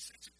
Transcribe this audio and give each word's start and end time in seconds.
sense 0.00 0.28
of 0.28 0.39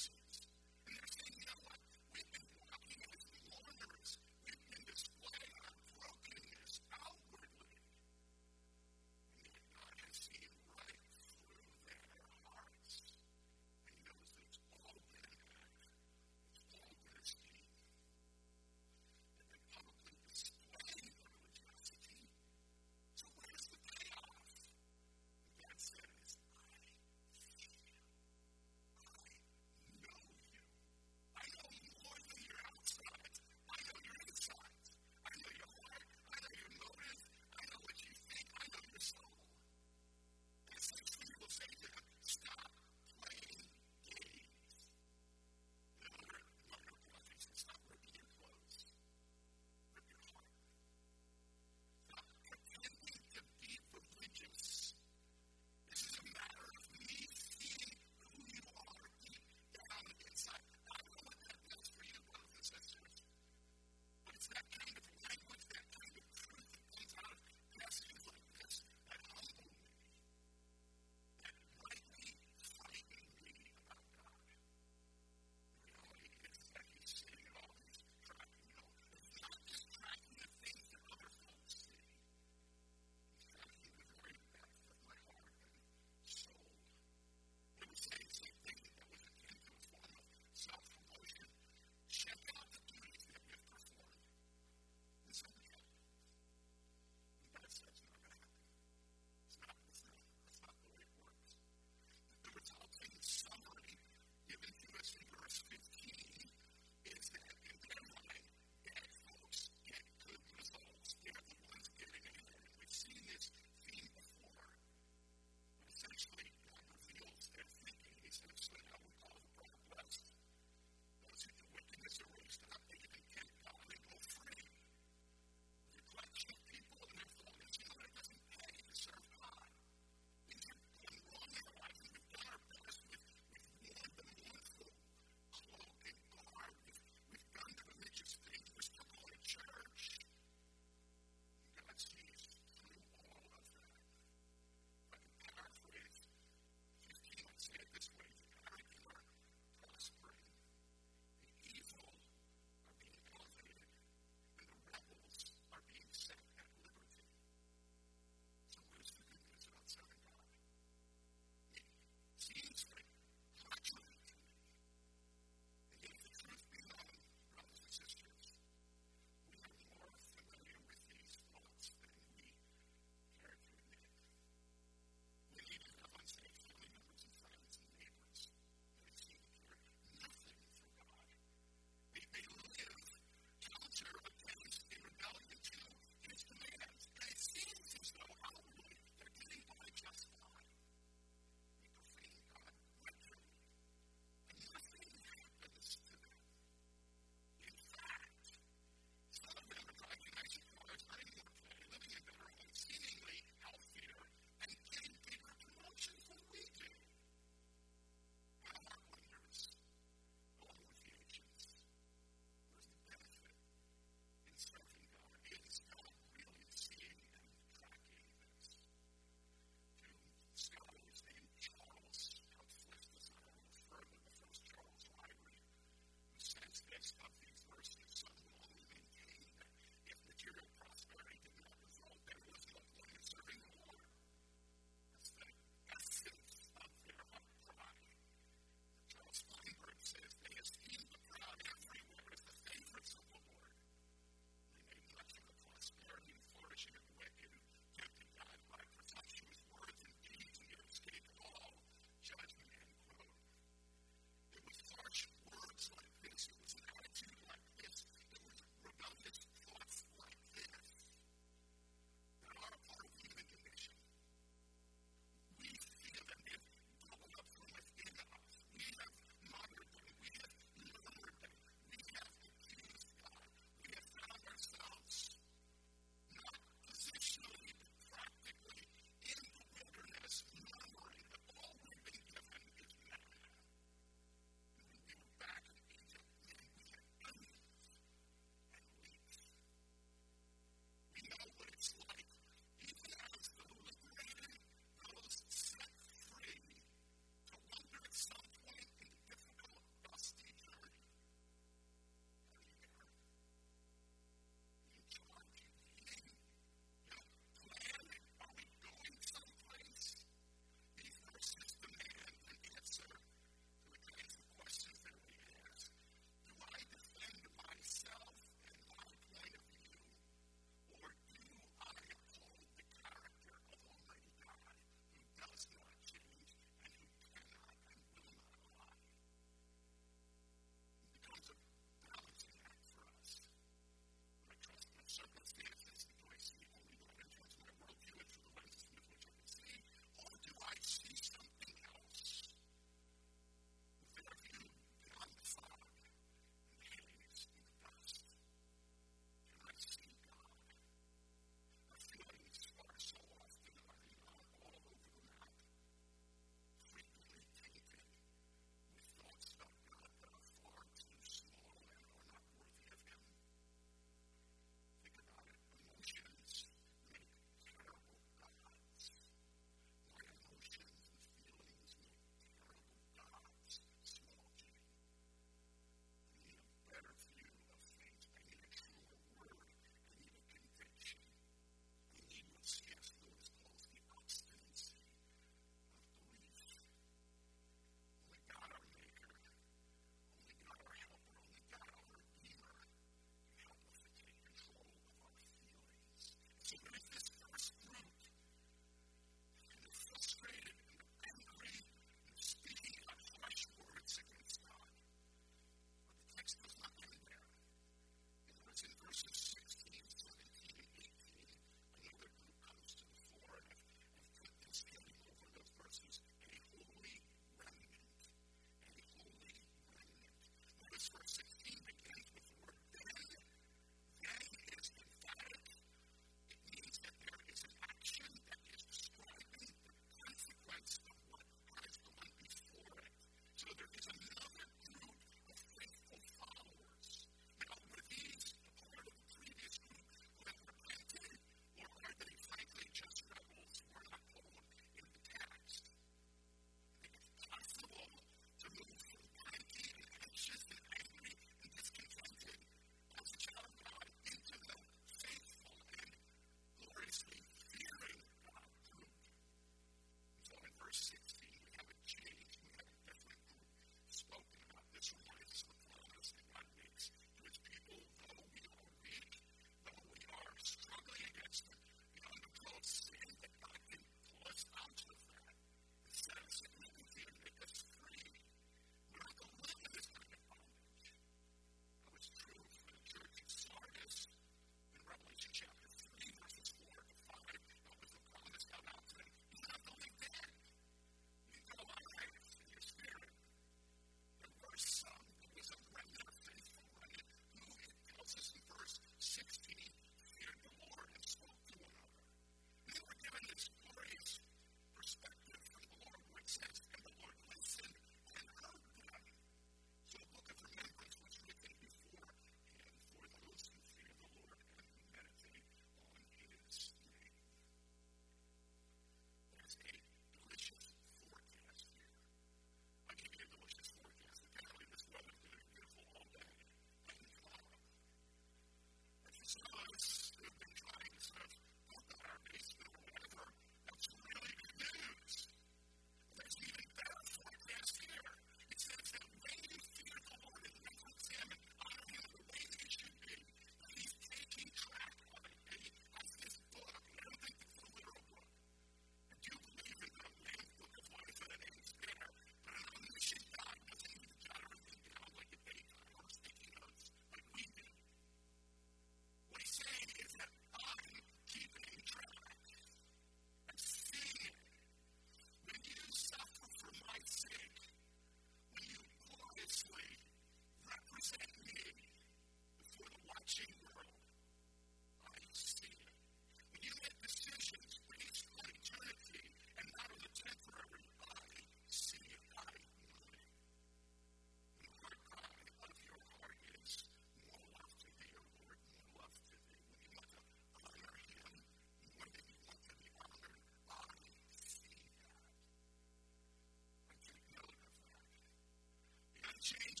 change 599.61 600.00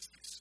is. 0.00 0.39